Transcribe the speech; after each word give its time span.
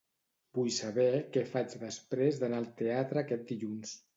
Vull 0.59 0.69
saber 0.77 1.05
què 1.35 1.43
faig 1.51 1.77
després 1.83 2.41
d'anar 2.45 2.63
al 2.63 2.69
teatre 2.83 3.25
aquest 3.25 3.47
dilluns. 3.53 3.95